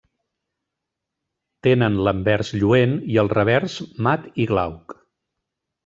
[1.67, 5.01] Tenen l'anvers lluent i el revers mat i glauc.